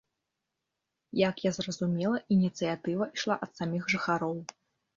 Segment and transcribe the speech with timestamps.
[1.29, 4.35] Як я зразумела, ініцыятыва ішла ад саміх жыхароў.